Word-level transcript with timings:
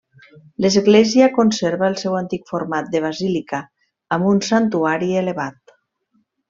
L'església 0.63 1.27
conserva 1.35 1.87
el 1.93 1.99
seu 2.03 2.17
antic 2.21 2.49
format 2.53 2.91
de 2.97 3.03
basílica, 3.05 3.63
amb 4.17 4.29
un 4.35 4.45
santuari 4.51 5.15
elevat. 5.25 5.81